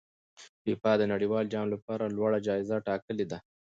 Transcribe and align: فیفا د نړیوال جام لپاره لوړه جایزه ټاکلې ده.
فیفا 0.63 0.91
د 0.97 1.03
نړیوال 1.13 1.45
جام 1.53 1.67
لپاره 1.75 2.13
لوړه 2.17 2.39
جایزه 2.47 2.77
ټاکلې 2.87 3.25
ده. 3.31 3.37